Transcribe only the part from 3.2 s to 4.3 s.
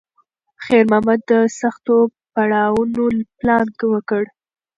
پلان وکړ.